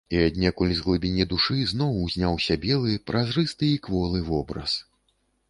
І 0.17 0.19
аднекуль 0.27 0.71
з 0.77 0.85
глыбіні 0.85 1.27
душы 1.33 1.57
зноў 1.73 1.91
узняўся 2.05 2.57
белы, 2.65 2.97
празрысты 3.11 3.71
і 3.75 3.79
кволы 3.85 4.25
вобраз. 4.33 4.73